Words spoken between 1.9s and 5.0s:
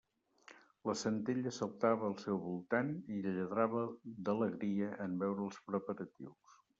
al seu voltant i lladrava d'alegria